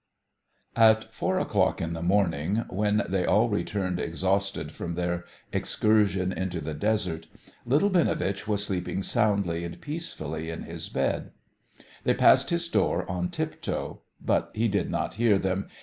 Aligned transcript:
And 0.75 0.97
at 0.97 1.13
four 1.13 1.37
o'clock 1.37 1.79
in 1.79 1.93
the 1.93 2.01
morning, 2.01 2.65
when 2.71 3.03
they 3.07 3.23
all 3.23 3.49
returned 3.49 3.99
exhausted 3.99 4.71
from 4.71 4.95
their 4.95 5.25
excursion 5.53 6.31
into 6.33 6.59
the 6.59 6.73
desert, 6.73 7.27
little 7.67 7.91
Binovitch 7.91 8.47
was 8.47 8.63
sleeping 8.65 9.03
soundly 9.03 9.63
and 9.63 9.79
peacefully 9.79 10.49
in 10.49 10.63
his 10.63 10.89
bed. 10.89 11.33
They 12.03 12.15
passed 12.15 12.49
his 12.49 12.67
door 12.67 13.07
on 13.07 13.29
tiptoe. 13.29 14.01
But 14.19 14.49
he 14.55 14.67
did 14.67 14.89
not 14.89 15.13
hear 15.21 15.37
them. 15.37 15.67